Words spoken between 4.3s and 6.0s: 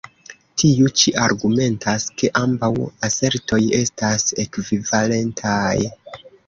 ekvivalentaj.